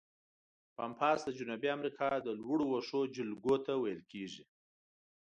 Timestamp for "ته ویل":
3.65-4.01